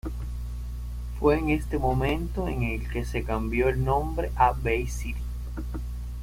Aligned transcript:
Fue 1.19 1.37
en 1.37 1.49
este 1.51 1.77
momento 1.77 2.47
en 2.47 2.89
que 2.89 3.05
se 3.05 3.23
cambió 3.23 3.69
el 3.69 3.85
nombre 3.85 4.31
a 4.35 4.51
Bay 4.51 4.87
City. 4.87 5.19